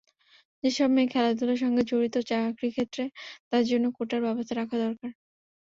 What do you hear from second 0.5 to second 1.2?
যেসব মেয়ে